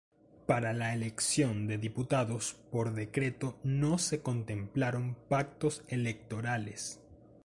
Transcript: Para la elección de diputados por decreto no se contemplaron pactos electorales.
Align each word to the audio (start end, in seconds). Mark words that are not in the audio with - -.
Para 0.47 0.73
la 0.73 0.95
elección 0.95 1.67
de 1.67 1.77
diputados 1.77 2.55
por 2.71 2.95
decreto 2.95 3.59
no 3.63 3.99
se 3.99 4.23
contemplaron 4.23 5.13
pactos 5.29 5.83
electorales. 5.89 6.99